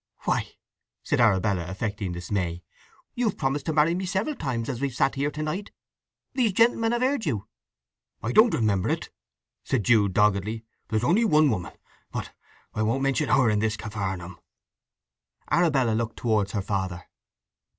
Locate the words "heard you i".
7.03-8.31